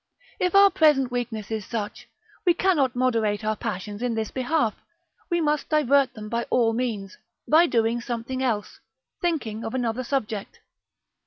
[0.39, 2.07] If our present weakness is such,
[2.43, 4.73] we cannot moderate our passions in this behalf,
[5.29, 8.79] we must divert them by all means, by doing something else,
[9.21, 10.59] thinking of another subject.